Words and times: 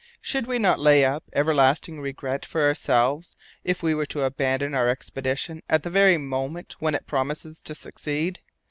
Should 0.19 0.47
we 0.47 0.57
not 0.57 0.79
lay 0.79 1.05
up 1.05 1.25
everlasting 1.31 1.99
regret 1.99 2.43
for 2.43 2.61
ourselves 2.63 3.37
if 3.63 3.83
we 3.83 3.93
were 3.93 4.07
to 4.07 4.23
abandon 4.23 4.73
our 4.73 4.89
expedition 4.89 5.61
at 5.69 5.83
the 5.83 5.91
very 5.91 6.17
moment 6.17 6.75
when 6.79 6.95
it 6.95 7.05
promises 7.05 7.61
to 7.61 7.75
succeed? 7.75 8.39